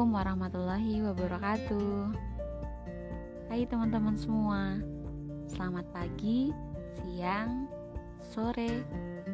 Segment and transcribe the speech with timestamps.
[0.00, 2.00] Assalamualaikum warahmatullahi wabarakatuh.
[3.52, 4.80] Hai teman-teman semua,
[5.44, 6.56] selamat pagi,
[6.96, 7.68] siang,
[8.16, 8.80] sore,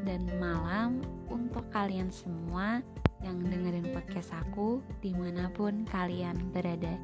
[0.02, 0.98] dan malam
[1.30, 2.82] untuk kalian semua
[3.22, 6.98] yang dengerin podcast aku di mana pun kalian berada.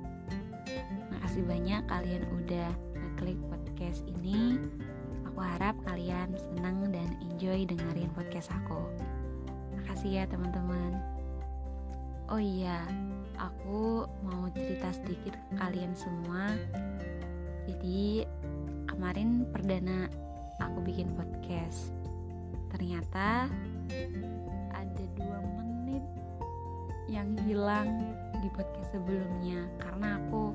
[1.15, 2.67] Makasih banyak kalian udah
[2.99, 4.59] ngeklik podcast ini.
[5.31, 8.91] Aku harap kalian senang dan enjoy dengerin podcast aku.
[9.79, 10.99] Makasih ya teman-teman.
[12.27, 12.81] Oh iya,
[13.43, 16.55] aku mau cerita sedikit ke kalian semua.
[17.67, 18.23] Jadi
[18.87, 20.07] kemarin perdana
[20.63, 21.91] aku bikin podcast.
[22.71, 23.51] Ternyata
[24.73, 26.05] ada dua menit
[27.11, 30.55] yang hilang di podcast sebelumnya karena aku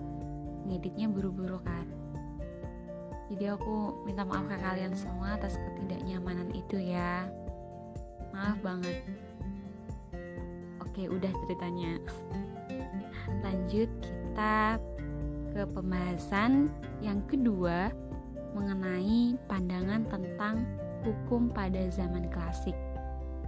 [0.67, 1.85] ngeditnya buru-buru kan.
[3.27, 7.27] Jadi aku minta maaf ke kalian semua atas ketidaknyamanan itu ya.
[8.31, 9.03] Maaf banget.
[10.79, 11.99] Oke, udah ceritanya.
[13.47, 14.75] Lanjut kita
[15.55, 16.67] ke pembahasan
[16.99, 17.87] yang kedua
[18.51, 20.67] mengenai pandangan tentang
[21.07, 22.75] hukum pada zaman klasik.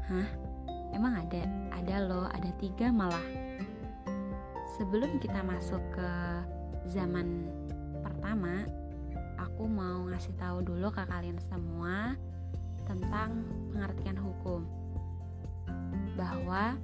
[0.07, 0.23] Hah?
[0.95, 1.43] Emang ada?
[1.75, 3.27] Ada loh, ada tiga malah.
[4.79, 6.11] Sebelum kita masuk ke
[6.87, 7.51] zaman
[7.99, 8.63] pertama,
[9.35, 12.15] aku mau ngasih tahu dulu ke kalian semua
[12.87, 13.43] tentang
[13.75, 14.63] pengertian hukum.
[16.15, 16.79] Bahwa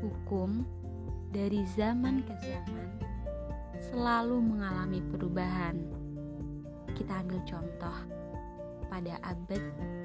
[0.00, 0.64] hukum
[1.34, 2.88] dari zaman ke zaman
[3.90, 5.74] selalu mengalami perubahan.
[6.94, 7.98] Kita ambil contoh
[8.86, 9.62] pada abad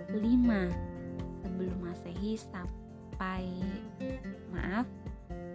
[0.10, 0.18] 5
[1.46, 3.46] sebelum Masehi sampai
[4.50, 4.90] maaf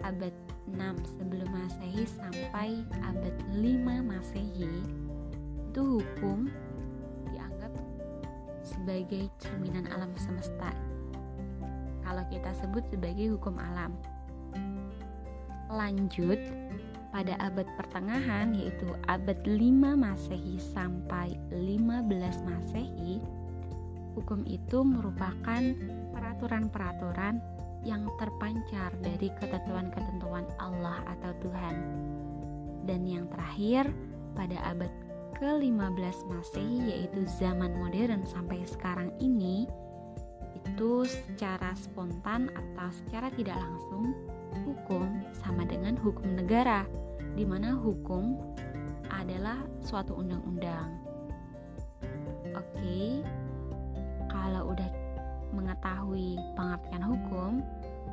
[0.07, 0.31] abad
[0.71, 3.59] 6 sebelum Masehi sampai abad 5
[3.99, 4.71] Masehi
[5.75, 6.47] itu hukum
[7.35, 7.75] dianggap
[8.63, 10.71] sebagai cerminan alam semesta.
[11.99, 13.91] Kalau kita sebut sebagai hukum alam
[15.75, 16.39] lanjut
[17.11, 19.59] pada abad pertengahan yaitu abad 5
[19.95, 23.19] Masehi sampai 15 Masehi
[24.15, 25.61] hukum itu merupakan
[26.15, 27.43] peraturan-peraturan
[27.83, 31.75] yang terpancar dari ketentuan-ketentuan Allah atau Tuhan.
[32.87, 33.91] Dan yang terakhir,
[34.33, 34.89] pada abad
[35.37, 39.67] ke-15 Masehi yaitu zaman modern sampai sekarang ini
[40.55, 44.15] itu secara spontan atau secara tidak langsung
[44.63, 46.87] hukum sama dengan hukum negara,
[47.35, 48.39] di mana hukum
[49.11, 50.91] adalah suatu undang-undang.
[52.55, 53.19] Oke,
[54.31, 54.89] kalau udah
[55.51, 57.51] mengetahui pengertian hukum,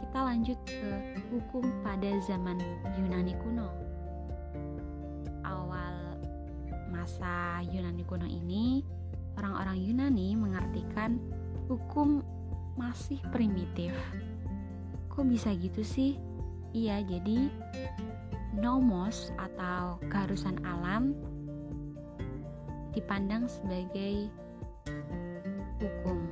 [0.03, 0.91] kita lanjut ke
[1.31, 2.59] hukum pada zaman
[2.99, 3.71] Yunani kuno.
[5.47, 6.19] Awal
[6.91, 8.83] masa Yunani kuno ini,
[9.39, 11.19] orang-orang Yunani mengartikan
[11.71, 12.21] hukum
[12.77, 13.93] masih primitif.
[15.13, 16.17] Kok bisa gitu sih?
[16.73, 17.53] Iya, jadi
[18.57, 21.13] nomos atau keharusan alam
[22.97, 24.33] dipandang sebagai
[25.77, 26.25] hukum.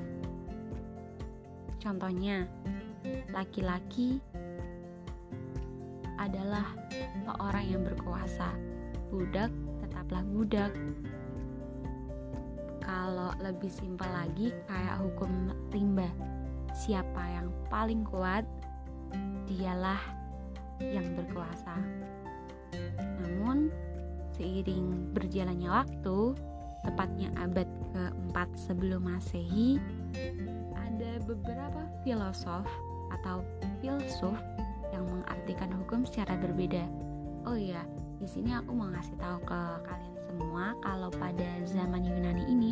[1.76, 2.48] Contohnya,
[3.36, 4.16] laki-laki
[6.16, 6.64] adalah
[7.28, 8.56] seorang yang berkuasa.
[9.12, 9.52] Budak
[9.84, 10.72] tetaplah budak.
[12.80, 16.08] Kalau lebih simpel lagi kayak hukum rimba.
[16.72, 18.48] Siapa yang paling kuat
[19.44, 20.19] dialah
[20.80, 21.76] yang berkuasa.
[23.20, 23.68] Namun,
[24.34, 26.34] seiring berjalannya waktu,
[26.84, 29.76] tepatnya abad keempat sebelum Masehi,
[30.74, 32.64] ada beberapa filosof
[33.20, 33.44] atau
[33.84, 34.36] filsuf
[34.92, 36.84] yang mengartikan hukum secara berbeda.
[37.44, 37.84] Oh iya,
[38.20, 42.70] di sini aku mau ngasih tahu ke kalian semua kalau pada zaman Yunani ini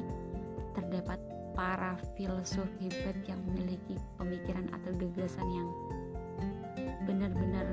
[0.77, 1.19] terdapat
[1.57, 5.69] para filsuf hebat yang memiliki pemikiran atau gagasan yang
[7.03, 7.67] benar-benar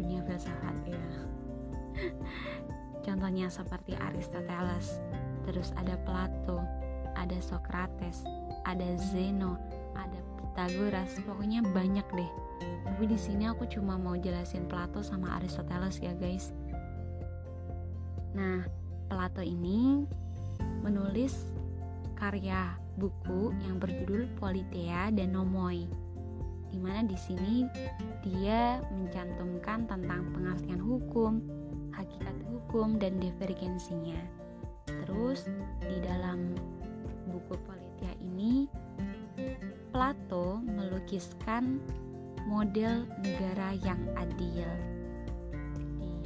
[0.00, 1.04] dunia filsafat ya.
[3.04, 4.96] Contohnya seperti Aristoteles
[5.44, 6.64] terus ada Plato
[7.12, 8.24] ada Socrates
[8.64, 9.60] ada Zeno
[9.92, 12.32] ada Pythagoras pokoknya banyak deh.
[12.88, 16.56] Tapi di sini aku cuma mau jelasin Plato sama Aristoteles ya guys.
[18.32, 18.64] Nah
[19.12, 20.08] Plato ini
[20.80, 21.36] menulis
[22.16, 25.99] karya buku yang berjudul Politeia dan Nomoi
[26.70, 27.66] di mana di sini
[28.22, 31.42] dia mencantumkan tentang pengertian hukum,
[31.90, 34.18] hakikat hukum dan divergensinya.
[34.86, 35.50] Terus
[35.82, 36.54] di dalam
[37.26, 38.70] buku Politia ini
[39.90, 41.82] Plato melukiskan
[42.46, 44.70] model negara yang adil.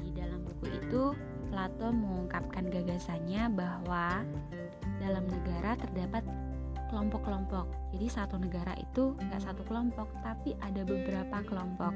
[0.05, 1.17] Di dalam buku itu
[1.49, 4.21] Plato mengungkapkan gagasannya bahwa
[5.01, 6.25] dalam negara terdapat
[6.95, 7.67] kelompok-kelompok.
[7.91, 11.91] Jadi satu negara itu nggak satu kelompok, tapi ada beberapa kelompok.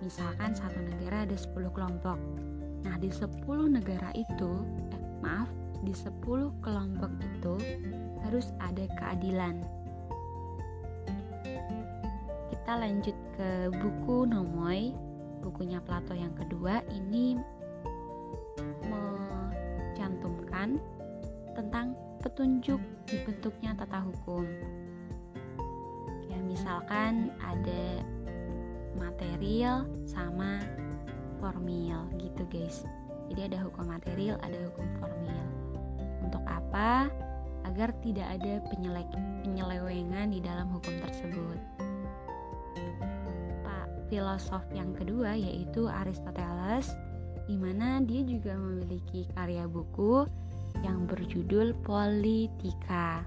[0.00, 2.16] Misalkan satu negara ada 10 kelompok.
[2.82, 5.52] Nah, di 10 negara itu, eh, maaf,
[5.84, 7.60] di 10 kelompok itu
[8.24, 9.60] harus ada keadilan.
[12.48, 14.96] Kita lanjut ke buku Nomoi,
[15.44, 16.80] bukunya Plato yang kedua.
[16.88, 17.36] Ini
[18.88, 20.80] mencantumkan
[21.52, 24.46] tentang petunjuk dibentuknya tata hukum.
[26.30, 28.00] Ya, misalkan ada
[28.96, 30.62] material sama
[31.42, 32.86] formil gitu guys.
[33.32, 35.44] Jadi ada hukum material, ada hukum formil.
[36.22, 37.10] Untuk apa?
[37.66, 39.02] Agar tidak ada penyele
[39.42, 41.58] penyelewengan di dalam hukum tersebut.
[43.62, 46.90] Pak filosof yang kedua yaitu Aristoteles
[47.46, 50.26] di mana dia juga memiliki karya buku
[50.82, 53.22] yang berjudul Politika.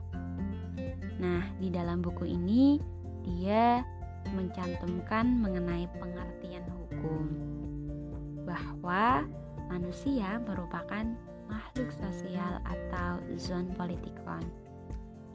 [1.20, 2.78] Nah, di dalam buku ini
[3.24, 3.82] dia
[4.36, 7.26] mencantumkan mengenai pengertian hukum
[8.46, 9.26] bahwa
[9.72, 11.08] manusia merupakan
[11.50, 14.44] makhluk sosial atau zon politikon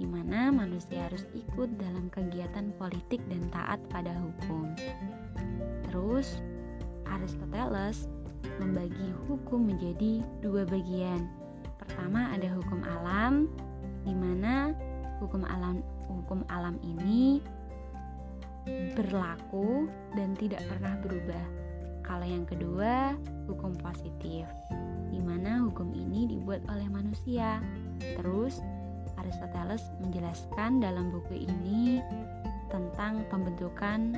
[0.01, 4.73] di mana manusia harus ikut dalam kegiatan politik dan taat pada hukum.
[5.85, 6.41] Terus,
[7.05, 8.09] Aristoteles
[8.57, 11.29] membagi hukum menjadi dua bagian.
[11.91, 13.51] Pertama ada hukum alam,
[14.07, 14.71] di mana
[15.19, 17.43] hukum alam hukum alam ini
[18.95, 21.45] berlaku dan tidak pernah berubah.
[22.07, 23.19] Kalau yang kedua,
[23.51, 24.47] hukum positif,
[25.11, 27.59] di mana hukum ini dibuat oleh manusia.
[27.99, 28.63] Terus,
[29.19, 31.99] Aristoteles menjelaskan dalam buku ini
[32.71, 34.15] tentang pembentukan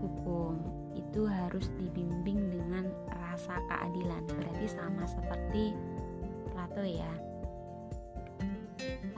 [0.00, 0.56] hukum.
[0.96, 4.24] Itu harus dibimbing dengan rasa keadilan.
[4.28, 5.72] Berarti sama seperti
[6.70, 7.12] Plato ya.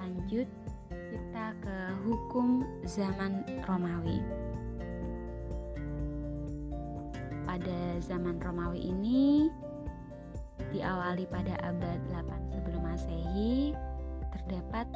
[0.00, 0.48] Lanjut
[0.88, 1.76] kita ke
[2.08, 4.24] hukum zaman Romawi.
[7.52, 9.52] pada zaman Romawi ini
[10.72, 13.76] diawali pada abad 8 sebelum Masehi
[14.32, 14.88] terdapat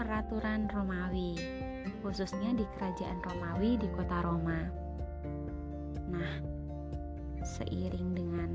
[0.00, 1.36] peraturan Romawi
[2.00, 4.64] khususnya di kerajaan Romawi di kota Roma.
[6.08, 6.32] Nah,
[7.44, 8.50] seiring dengan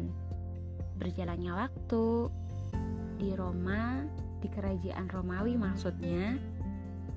[0.97, 2.33] berjalannya waktu
[3.17, 4.05] di Roma,
[4.39, 6.37] di kerajaan Romawi maksudnya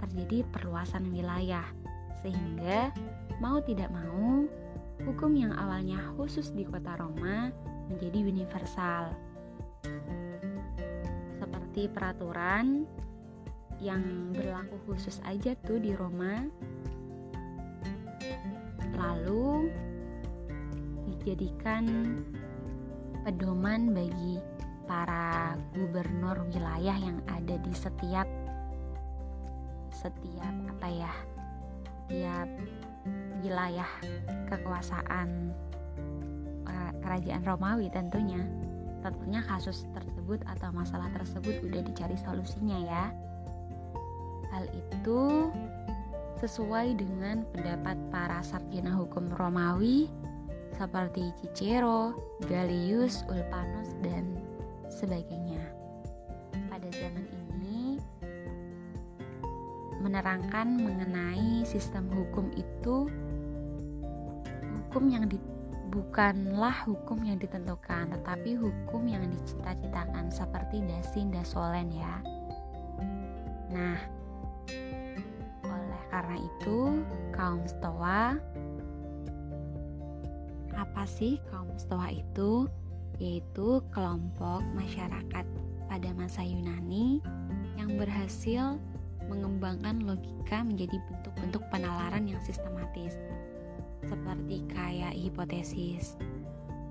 [0.00, 1.64] terjadi perluasan wilayah
[2.25, 2.93] sehingga
[3.41, 4.44] mau tidak mau
[5.05, 7.52] hukum yang awalnya khusus di kota Roma
[7.93, 9.12] menjadi universal.
[11.41, 12.85] Seperti peraturan
[13.81, 16.44] yang berlaku khusus aja tuh di Roma.
[19.00, 19.73] Lalu
[21.08, 21.85] dijadikan
[23.25, 24.41] pedoman bagi
[24.90, 28.26] para gubernur wilayah yang ada di setiap
[29.94, 31.12] setiap apa ya?
[31.87, 32.48] Setiap
[33.38, 33.87] wilayah
[34.50, 35.54] kekuasaan
[36.66, 38.42] uh, kerajaan Romawi tentunya.
[38.98, 43.04] Tentunya kasus tersebut atau masalah tersebut udah dicari solusinya ya.
[44.50, 45.54] Hal itu
[46.42, 50.10] sesuai dengan pendapat para sarjana hukum Romawi
[50.75, 52.16] seperti Cicero,
[52.48, 54.39] Galius, Ulpanus, dan
[54.90, 55.62] sebagainya.
[56.69, 57.96] Pada zaman ini,
[60.02, 63.06] menerangkan mengenai sistem hukum itu
[64.90, 65.38] hukum yang di,
[65.94, 72.14] bukanlah hukum yang ditentukan, tetapi hukum yang dicita-citakan seperti dasin dasolen ya.
[73.70, 73.99] Nah,
[75.62, 78.35] oleh karena itu kaum Stoa
[80.75, 82.66] apa sih kaum Stoa itu?
[83.19, 85.47] Yaitu kelompok masyarakat
[85.90, 87.19] pada masa Yunani
[87.75, 88.79] yang berhasil
[89.26, 93.19] mengembangkan logika menjadi bentuk-bentuk penalaran yang sistematis
[94.07, 96.17] seperti kayak hipotesis.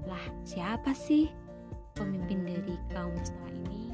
[0.05, 1.27] Lah, siapa sih
[1.97, 3.91] pemimpin dari kaum Stoa ini?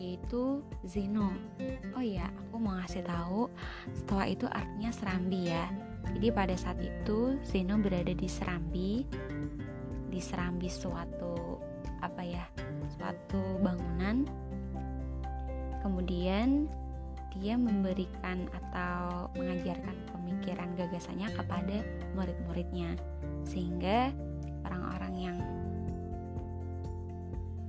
[0.00, 1.30] Yaitu Zeno.
[1.94, 3.52] Oh iya, aku mau ngasih tahu,
[3.94, 5.68] Stoa itu artinya serambi ya.
[6.12, 9.06] Jadi pada saat itu Zeno berada di serambi,
[10.12, 11.56] di serambi suatu
[12.04, 12.44] apa ya,
[13.00, 14.28] suatu bangunan.
[15.80, 16.68] Kemudian
[17.32, 21.80] dia memberikan atau mengajarkan pemikiran gagasannya kepada
[22.12, 22.92] murid-muridnya
[23.48, 24.12] sehingga
[24.68, 25.38] orang-orang yang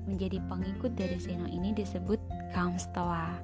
[0.03, 2.19] menjadi pengikut dari Zeno ini disebut
[2.51, 3.39] kaum Stoa.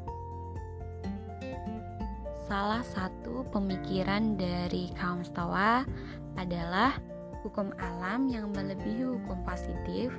[2.50, 5.86] Salah satu pemikiran dari kaum Stoa
[6.36, 6.98] adalah
[7.50, 10.14] hukum alam yang melebihi hukum positif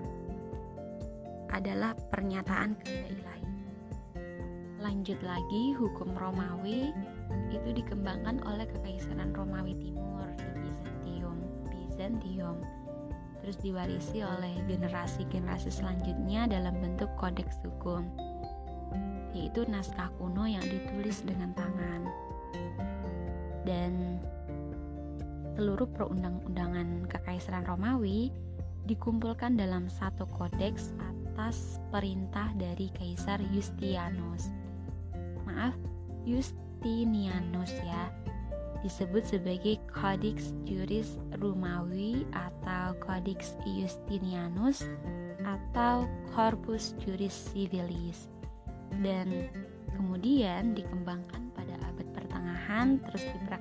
[1.54, 3.46] adalah pernyataan kehendak ilahi.
[4.82, 6.90] Lanjut lagi, hukum Romawi
[7.54, 11.38] itu dikembangkan oleh Kekaisaran Romawi Timur di Bizantium,
[11.70, 12.58] Bizantium
[13.46, 18.10] terus diwarisi oleh generasi-generasi selanjutnya dalam bentuk kodeks hukum
[19.30, 22.10] yaitu naskah kuno yang ditulis dengan tangan
[23.62, 24.18] dan
[25.54, 28.30] seluruh perundang-undangan kekaisaran Romawi
[28.86, 34.50] dikumpulkan dalam satu kodeks atas perintah dari Kaisar Justianus.
[35.46, 35.74] Maaf,
[36.24, 38.10] Justinianus ya.
[38.80, 44.88] Disebut sebagai Codex Juris Romawi atau Codex Justinianus
[45.44, 48.32] atau Corpus Juris Civilis.
[49.04, 49.52] Dan
[49.92, 53.59] kemudian dikembangkan pada abad pertengahan terus dipraktikkan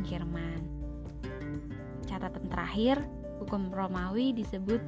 [0.00, 0.60] Kekaisaran Jerman.
[2.08, 2.96] Catatan terakhir,
[3.40, 4.80] hukum Romawi disebut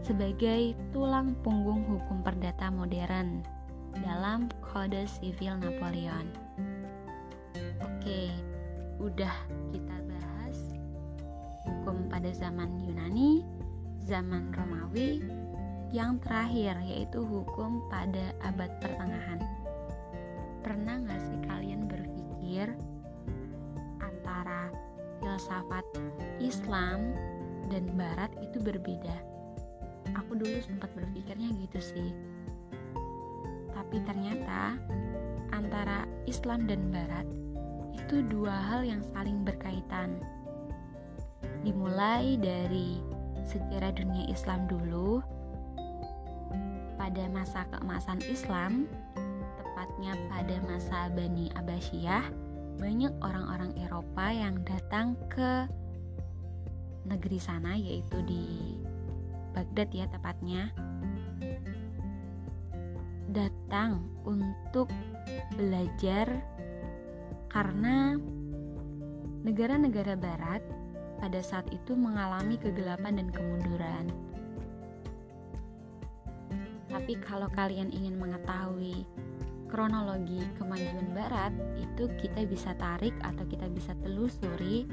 [0.00, 3.44] sebagai tulang punggung hukum perdata modern
[4.00, 6.32] dalam Kode Sivil Napoleon.
[7.84, 8.32] Oke,
[9.00, 9.34] udah
[9.72, 10.58] kita bahas
[11.68, 13.44] hukum pada zaman Yunani,
[14.00, 15.20] zaman Romawi,
[15.92, 19.40] yang terakhir yaitu hukum pada abad pertengahan.
[20.64, 22.74] Pernah gak sih kalian berpikir
[25.26, 25.82] filsafat
[26.38, 27.10] Islam
[27.66, 29.18] dan Barat itu berbeda.
[30.14, 32.14] Aku dulu sempat berpikirnya gitu sih.
[33.74, 34.78] Tapi ternyata
[35.50, 37.26] antara Islam dan Barat
[37.98, 40.22] itu dua hal yang saling berkaitan.
[41.66, 43.02] Dimulai dari
[43.50, 45.18] sejarah dunia Islam dulu,
[46.94, 48.86] pada masa keemasan Islam,
[49.58, 52.45] tepatnya pada masa Bani Abbasiyah,
[52.76, 55.64] banyak orang-orang Eropa yang datang ke
[57.08, 58.76] negeri sana yaitu di
[59.56, 60.68] Baghdad ya tepatnya
[63.32, 64.88] datang untuk
[65.56, 66.28] belajar
[67.48, 68.16] karena
[69.44, 70.60] negara-negara barat
[71.16, 74.04] pada saat itu mengalami kegelapan dan kemunduran.
[76.92, 79.04] Tapi kalau kalian ingin mengetahui
[79.66, 84.86] kronologi kemajuan barat itu kita bisa tarik atau kita bisa telusuri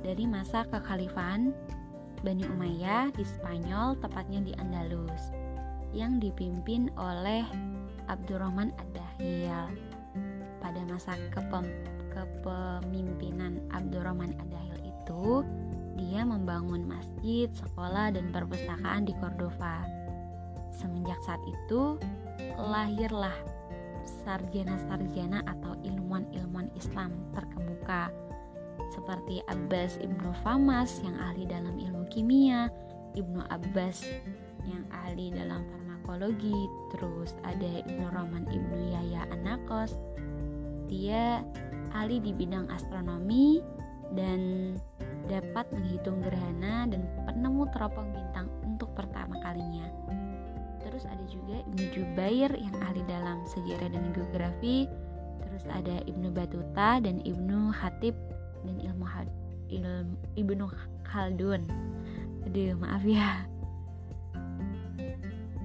[0.00, 1.52] dari masa kekhalifahan
[2.20, 5.32] Bani Umayyah di Spanyol tepatnya di Andalus
[5.96, 7.42] yang dipimpin oleh
[8.06, 9.72] Abdurrahman Ad-Dahil
[10.60, 11.66] pada masa kepem
[12.12, 15.42] kepemimpinan Abdurrahman Ad-Dahil itu
[16.00, 19.84] dia membangun masjid, sekolah, dan perpustakaan di Cordova.
[20.72, 22.00] Semenjak saat itu,
[22.56, 23.36] lahirlah
[24.04, 28.12] sarjana-sarjana atau ilmuwan-ilmuwan Islam terkemuka
[28.90, 32.72] seperti Abbas ibnu Famas yang ahli dalam ilmu kimia,
[33.14, 34.02] ibnu Abbas
[34.66, 39.94] yang ahli dalam farmakologi, terus ada ibnu Roman ibnu Yahya Anakos,
[40.90, 41.44] dia
[41.94, 43.62] ahli di bidang astronomi
[44.18, 44.74] dan
[45.30, 49.86] dapat menghitung gerhana dan penemu teropong bintang untuk pertama kalinya.
[51.00, 54.84] Terus ada juga Ibnu Jubair yang ahli dalam sejarah dan geografi.
[55.40, 58.12] Terus ada Ibnu Batuta dan Ibnu Hatib
[58.68, 59.08] dan ilmu,
[59.72, 60.64] ilmu Ibnu
[61.08, 61.64] Khaldun.
[62.44, 63.48] Aduh, maaf ya.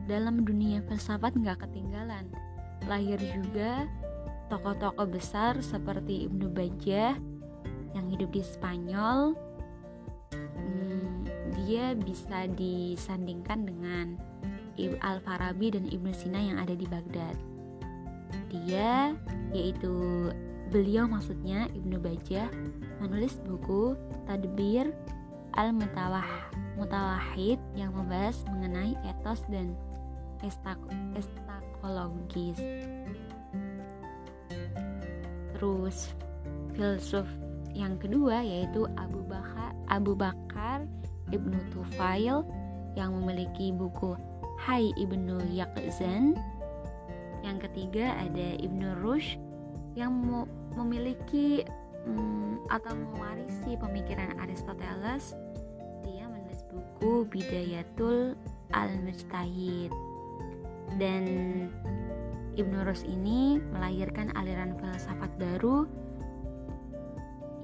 [0.07, 2.31] Dalam dunia filsafat nggak ketinggalan.
[2.87, 3.91] Lahir juga
[4.47, 7.11] tokoh-tokoh besar seperti Ibnu Bajjah
[7.91, 9.35] yang hidup di Spanyol.
[10.31, 11.27] Hmm,
[11.59, 14.15] dia bisa disandingkan dengan
[14.77, 17.35] Al-Farabi dan Ibnu Sina yang ada di Baghdad.
[18.51, 19.15] Dia
[19.55, 20.29] yaitu
[20.69, 22.49] beliau maksudnya Ibnu Bajah
[22.99, 23.95] menulis buku
[24.27, 24.91] Tadbir
[25.55, 29.71] Al-Mutawah Mutawahid yang membahas mengenai etos dan
[30.43, 32.59] estakologis.
[35.55, 36.11] Terus
[36.75, 37.27] filsuf
[37.71, 40.83] yang kedua yaitu Abu Bakar Abu Bakar
[41.31, 42.43] Ibnu Tufail
[42.95, 44.15] yang memiliki buku
[44.65, 46.33] Hai Ibnu Yaqzan.
[47.45, 49.37] Yang ketiga ada Ibnu Rushd
[49.93, 50.09] yang
[50.73, 51.61] memiliki
[52.09, 55.37] hmm, atau mewarisi pemikiran Aristoteles.
[56.01, 58.33] Dia menulis buku Bidayatul
[58.73, 59.93] Al-Mujtahid.
[60.97, 61.25] Dan
[62.57, 65.85] Ibnu Rushd ini melahirkan aliran filsafat baru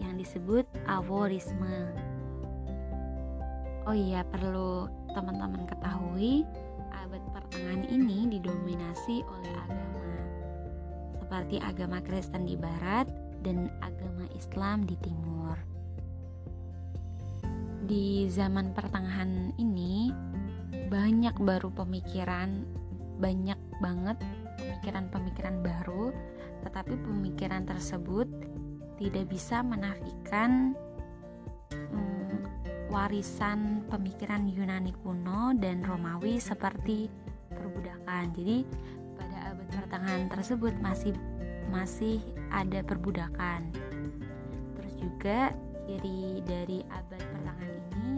[0.06, 1.98] yang disebut Avorisme.
[3.90, 4.86] Oh iya, perlu
[5.18, 6.46] teman-teman ketahui
[7.52, 10.00] pertengahan ini didominasi oleh agama
[11.20, 13.12] seperti agama Kristen di barat
[13.44, 15.60] dan agama Islam di timur.
[17.84, 20.16] Di zaman pertengahan ini
[20.88, 22.64] banyak baru pemikiran,
[23.20, 24.16] banyak banget
[24.56, 26.16] pemikiran-pemikiran baru,
[26.64, 28.32] tetapi pemikiran tersebut
[28.96, 30.72] tidak bisa menafikan
[31.68, 32.48] hmm,
[32.88, 37.21] warisan pemikiran Yunani kuno dan Romawi seperti
[38.02, 38.34] perbudakan.
[38.34, 38.58] Jadi
[39.18, 41.14] pada abad pertengahan tersebut masih
[41.70, 42.18] masih
[42.50, 43.72] ada perbudakan.
[44.76, 45.40] Terus juga
[45.86, 48.14] ciri dari abad pertengahan ini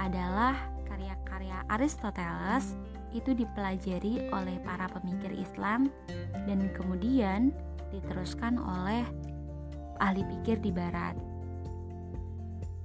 [0.00, 0.54] adalah
[0.88, 2.76] karya-karya Aristoteles
[3.10, 5.90] itu dipelajari oleh para pemikir Islam
[6.46, 7.50] dan kemudian
[7.90, 9.02] diteruskan oleh
[9.98, 11.18] ahli pikir di barat.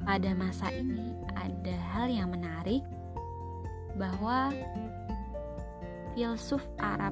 [0.06, 2.86] Pada masa ini ada hal yang menarik
[3.98, 4.52] bahwa
[6.16, 7.12] filsuf Arab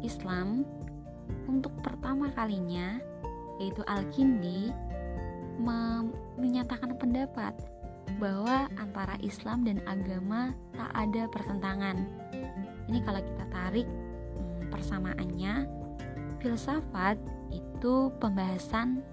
[0.00, 0.64] Islam
[1.44, 2.96] untuk pertama kalinya
[3.60, 4.72] yaitu Al-Kindi
[6.38, 7.52] menyatakan pendapat
[8.16, 12.08] bahwa antara Islam dan agama tak ada pertentangan.
[12.88, 15.68] Ini kalau kita tarik hmm, persamaannya,
[16.40, 17.20] filsafat
[17.52, 19.04] itu pembahasan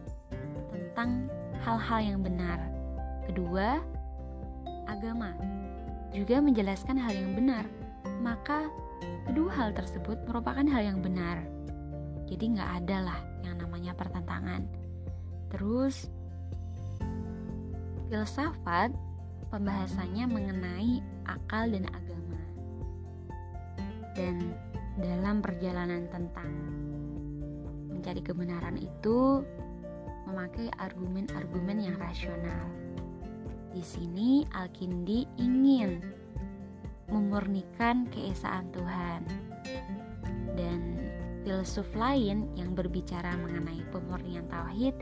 [0.72, 1.28] tentang
[1.66, 2.62] hal-hal yang benar.
[3.28, 3.84] Kedua,
[4.88, 5.36] agama
[6.16, 7.66] juga menjelaskan hal yang benar.
[8.24, 8.70] Maka
[9.36, 11.44] kedua hal tersebut merupakan hal yang benar.
[12.24, 14.64] Jadi nggak ada lah yang namanya pertentangan.
[15.52, 16.08] Terus
[18.08, 18.96] filsafat
[19.52, 22.40] pembahasannya mengenai akal dan agama.
[24.16, 24.56] Dan
[25.04, 26.56] dalam perjalanan tentang
[27.92, 29.44] mencari kebenaran itu
[30.32, 32.72] memakai argumen-argumen yang rasional.
[33.76, 36.15] Di sini Al-Kindi ingin
[37.10, 39.22] memurnikan keesaan Tuhan.
[40.56, 40.80] Dan
[41.46, 44.96] filsuf lain yang berbicara mengenai pemurnian tauhid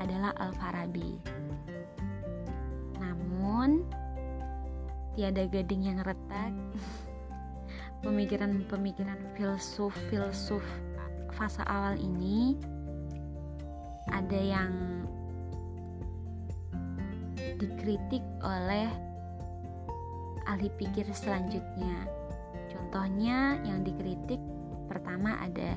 [0.00, 1.20] adalah Al-Farabi.
[2.98, 3.86] Namun
[5.14, 6.52] tiada gading yang retak.
[8.04, 10.64] Pemikiran-pemikiran filsuf-filsuf
[11.34, 12.54] fase awal ini
[14.12, 14.72] ada yang
[17.56, 18.86] dikritik oleh
[20.44, 22.08] ahli pikir selanjutnya.
[22.70, 24.40] Contohnya yang dikritik
[24.86, 25.74] pertama ada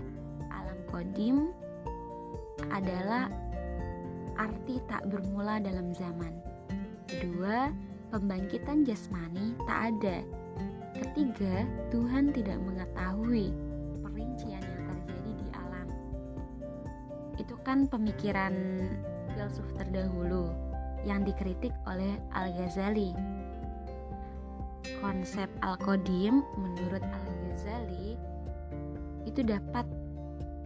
[0.52, 1.52] alam kodim
[2.70, 3.32] adalah
[4.38, 6.34] arti tak bermula dalam zaman.
[7.10, 7.72] Kedua,
[8.14, 10.18] pembangkitan jasmani tak ada.
[10.98, 13.54] Ketiga, Tuhan tidak mengetahui
[14.02, 15.88] perincian yang terjadi di alam.
[17.38, 18.54] Itu kan pemikiran
[19.34, 20.50] filsuf terdahulu
[21.06, 23.37] yang dikritik oleh Al-Ghazali
[25.00, 28.18] konsep Al-Qadim menurut Al-Ghazali
[29.28, 29.86] itu dapat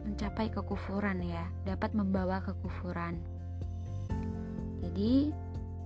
[0.05, 3.19] mencapai kekufuran ya, dapat membawa kekufuran.
[4.81, 5.29] Jadi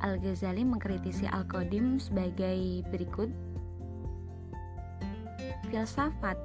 [0.04, 3.32] Al-Ghazali mengkritisi Al-Qadim sebagai berikut
[5.72, 6.38] Filsafat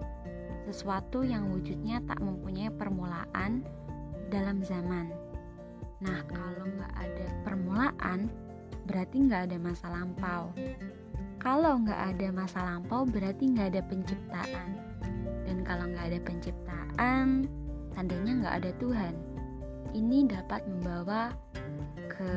[0.65, 3.63] sesuatu yang wujudnya tak mempunyai permulaan
[4.31, 5.11] dalam zaman.
[6.01, 8.33] Nah, kalau nggak ada permulaan,
[8.89, 10.55] berarti nggak ada masa lampau.
[11.41, 14.69] Kalau nggak ada masa lampau berarti nggak ada penciptaan.
[15.49, 17.49] Dan kalau nggak ada penciptaan,
[17.97, 19.15] tandanya nggak ada Tuhan.
[19.97, 21.33] Ini dapat membawa
[22.13, 22.33] ke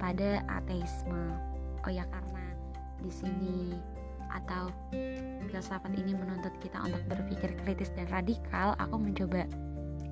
[0.00, 1.36] pada ateisme.
[1.84, 2.56] Oh ya karena
[3.04, 3.76] di sini
[4.32, 4.72] atau
[5.52, 9.44] filsafat ini menuntut kita untuk berpikir kritis dan radikal, aku mencoba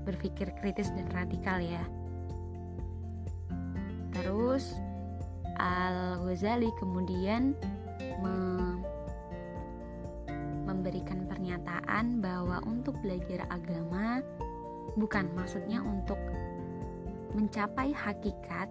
[0.05, 1.81] berpikir kritis dan radikal ya.
[4.13, 4.77] Terus
[5.57, 7.57] Al-Ghazali kemudian
[8.23, 8.37] me
[10.69, 14.21] memberikan pernyataan bahwa untuk belajar agama
[15.01, 16.21] bukan maksudnya untuk
[17.33, 18.69] mencapai hakikat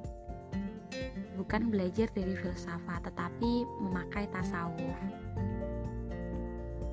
[1.38, 4.98] bukan belajar dari filsafat tetapi memakai tasawuf.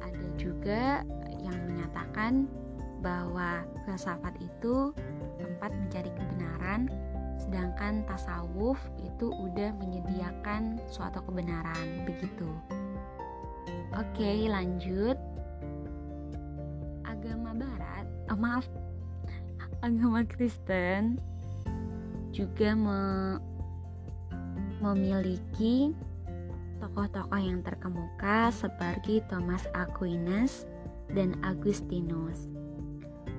[0.04, 1.04] Ada juga
[1.40, 2.48] yang menyatakan
[3.00, 4.92] bahwa filsafat itu
[5.40, 6.88] tempat mencari kebenaran
[7.40, 8.80] sedangkan tasawuf
[9.14, 12.50] itu udah menyediakan suatu kebenaran begitu
[13.94, 15.14] oke lanjut
[17.06, 18.66] agama barat oh, maaf
[19.86, 21.22] agama Kristen
[22.34, 23.00] juga me
[24.82, 25.94] memiliki
[26.82, 30.68] tokoh-tokoh yang terkemuka seperti Thomas Aquinas
[31.08, 32.52] dan Agustinus.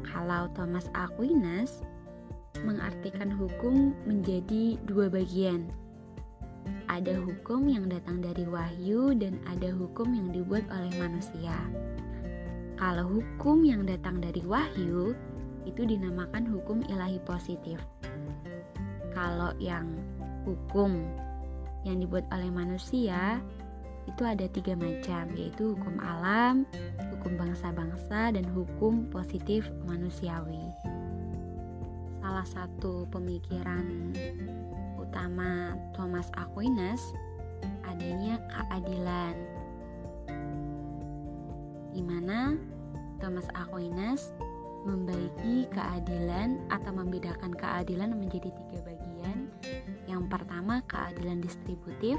[0.02, 1.86] Kalau Thomas Aquinas
[2.63, 5.68] mengartikan hukum menjadi dua bagian.
[6.88, 11.58] Ada hukum yang datang dari wahyu dan ada hukum yang dibuat oleh manusia.
[12.78, 15.18] Kalau hukum yang datang dari wahyu
[15.65, 17.82] itu dinamakan hukum ilahi positif.
[19.12, 19.89] Kalau yang
[20.46, 21.02] hukum
[21.84, 23.41] yang dibuat oleh manusia
[24.06, 26.70] itu ada tiga macam yaitu hukum alam,
[27.18, 30.70] hukum bangsa-bangsa, dan hukum positif manusiawi
[32.26, 34.10] salah satu pemikiran
[34.98, 36.98] utama Thomas Aquinas
[37.86, 39.38] adanya keadilan
[41.94, 42.58] di mana
[43.22, 44.34] Thomas Aquinas
[44.90, 49.46] membagi keadilan atau membedakan keadilan menjadi tiga bagian.
[50.10, 52.18] Yang pertama keadilan distributif,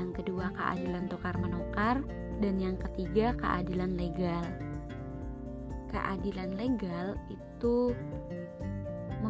[0.00, 2.00] yang kedua keadilan tukar menukar,
[2.40, 4.44] dan yang ketiga keadilan legal.
[5.88, 7.96] Keadilan legal itu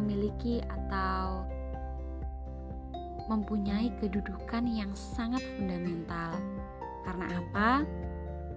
[0.03, 1.47] memiliki atau
[3.31, 6.35] mempunyai kedudukan yang sangat fundamental.
[7.07, 7.71] Karena apa?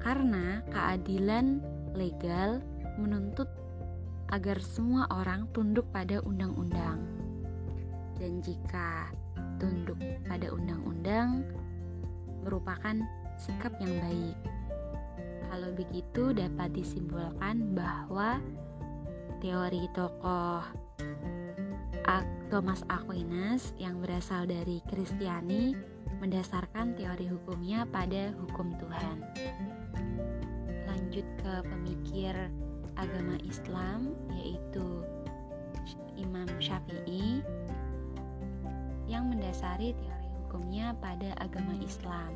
[0.02, 1.62] Karena keadilan
[1.94, 2.58] legal
[2.98, 3.46] menuntut
[4.34, 6.98] agar semua orang tunduk pada undang-undang.
[8.18, 9.14] Dan jika
[9.62, 11.46] tunduk pada undang-undang
[12.42, 12.96] merupakan
[13.38, 14.38] sikap yang baik.
[15.46, 18.42] Kalau begitu dapat disimpulkan bahwa
[19.38, 20.85] teori tokoh
[22.46, 25.74] Thomas Aquinas yang berasal dari Kristiani
[26.22, 29.18] mendasarkan teori hukumnya pada hukum Tuhan.
[30.86, 32.32] Lanjut ke pemikir
[32.94, 35.02] agama Islam yaitu
[36.14, 37.42] Imam Syafi'i
[39.10, 42.30] yang mendasari teori hukumnya pada agama Islam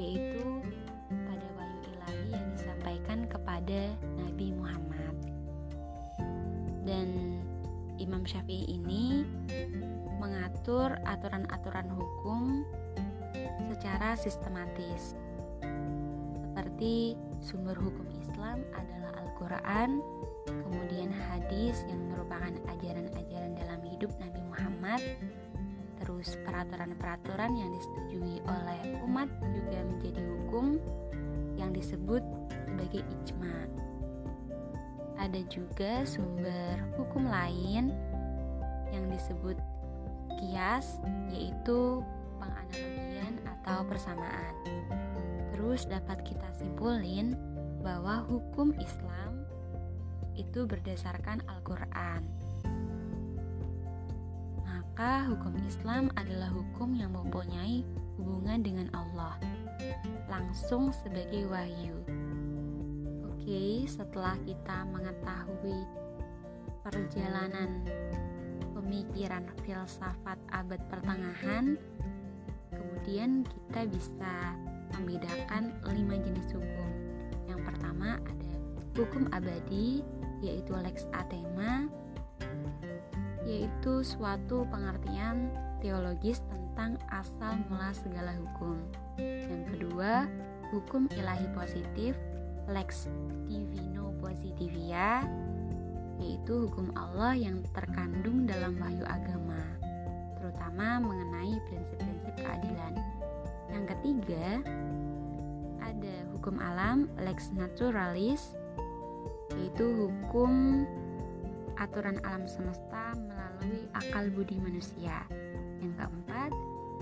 [0.00, 0.64] yaitu
[1.12, 5.14] pada wahyu ilahi yang disampaikan kepada Nabi Muhammad
[6.88, 7.25] dan
[8.06, 9.26] Imam Syafi'i ini
[10.22, 12.62] mengatur aturan-aturan hukum
[13.74, 15.18] secara sistematis.
[16.46, 19.98] Seperti sumber hukum Islam adalah Al-Qur'an,
[20.46, 25.02] kemudian hadis yang merupakan ajaran-ajaran dalam hidup Nabi Muhammad,
[25.98, 30.78] terus peraturan-peraturan yang disetujui oleh umat juga menjadi hukum
[31.58, 32.22] yang disebut
[32.70, 33.85] sebagai ijma
[35.16, 37.92] ada juga sumber hukum lain
[38.92, 39.56] yang disebut
[40.38, 41.00] kias
[41.32, 42.04] yaitu
[42.38, 44.54] penganalogian atau persamaan.
[45.56, 47.34] Terus dapat kita simpulin
[47.80, 49.46] bahwa hukum Islam
[50.36, 52.22] itu berdasarkan Al-Qur'an.
[54.62, 57.84] Maka hukum Islam adalah hukum yang mempunyai
[58.16, 59.36] hubungan dengan Allah
[60.26, 62.00] langsung sebagai wahyu
[63.46, 65.86] Oke, setelah kita mengetahui
[66.82, 67.78] perjalanan
[68.74, 71.78] pemikiran filsafat abad pertengahan,
[72.74, 74.50] kemudian kita bisa
[74.98, 76.90] membedakan lima jenis hukum.
[77.46, 78.50] Yang pertama ada
[78.98, 80.02] hukum abadi,
[80.42, 81.86] yaitu lex athema,
[83.46, 88.74] yaitu suatu pengertian teologis tentang asal mula segala hukum.
[89.22, 90.26] Yang kedua,
[90.74, 92.18] hukum ilahi positif,
[92.70, 93.06] lex
[93.46, 95.22] divino positivia
[96.16, 99.60] yaitu hukum Allah yang terkandung dalam wahyu agama
[100.46, 102.94] terutama mengenai prinsip-prinsip keadilan.
[103.66, 104.46] Yang ketiga
[105.82, 108.54] ada hukum alam lex naturalis
[109.58, 110.86] yaitu hukum
[111.76, 115.26] aturan alam semesta melalui akal budi manusia.
[115.82, 116.50] Yang keempat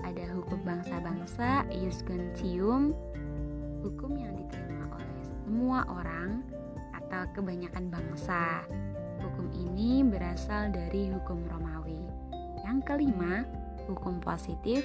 [0.03, 2.97] ada hukum bangsa-bangsa ius gentium
[3.85, 4.64] hukum yang diterima
[5.45, 6.41] semua orang
[6.97, 8.65] atau kebanyakan bangsa.
[9.21, 12.01] Hukum ini berasal dari hukum Romawi.
[12.65, 13.45] Yang kelima,
[13.85, 14.81] hukum positif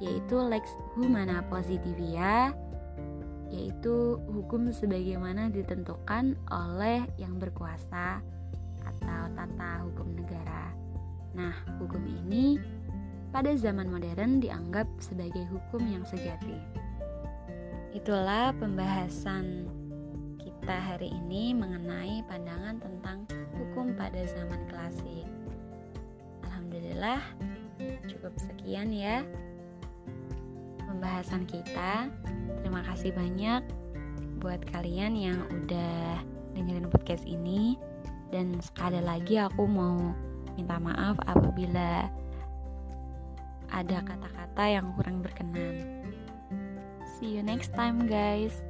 [0.00, 0.64] yaitu lex
[0.96, 2.52] humana positivia
[3.52, 8.20] yaitu hukum sebagaimana ditentukan oleh yang berkuasa
[8.84, 10.70] atau tata hukum negara.
[11.34, 12.60] Nah, hukum ini
[13.32, 16.79] pada zaman modern dianggap sebagai hukum yang sejati.
[17.90, 19.66] Itulah pembahasan
[20.38, 23.26] kita hari ini mengenai pandangan tentang
[23.58, 25.26] hukum pada zaman klasik.
[26.46, 27.18] Alhamdulillah,
[28.06, 29.26] cukup sekian ya
[30.86, 32.06] pembahasan kita.
[32.62, 33.66] Terima kasih banyak
[34.38, 36.22] buat kalian yang udah
[36.54, 37.74] dengerin podcast ini
[38.30, 40.14] dan sekali lagi aku mau
[40.54, 42.06] minta maaf apabila
[43.74, 45.99] ada kata-kata yang kurang berkenan.
[47.20, 48.64] See you next time guys.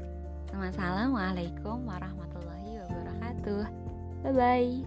[0.50, 3.62] Assalamualaikum warahmatullahi wabarakatuh.
[4.26, 4.82] Bye bye.